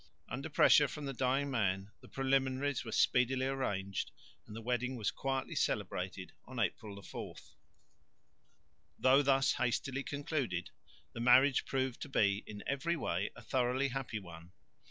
Under 0.27 0.49
pressure 0.49 0.87
from 0.87 1.05
the 1.05 1.13
dying 1.13 1.51
man 1.51 1.91
the 2.01 2.07
preliminaries 2.07 2.83
were 2.83 2.91
speedily 2.91 3.45
arranged, 3.45 4.09
and 4.47 4.55
the 4.55 4.61
wedding 4.63 4.95
was 4.95 5.11
quietly 5.11 5.53
celebrated 5.53 6.31
on 6.45 6.57
April 6.57 6.99
4. 6.99 7.35
Though 8.97 9.21
thus 9.21 9.53
hastily 9.53 10.01
concluded, 10.01 10.71
the 11.13 11.19
marriage 11.21 11.65
proved 11.65 12.01
to 12.01 12.09
be 12.09 12.43
in 12.47 12.63
every 12.65 12.95
way 12.95 13.29
a 13.35 13.43
thoroughly 13.43 13.89
happy 13.89 14.17
one. 14.19 14.53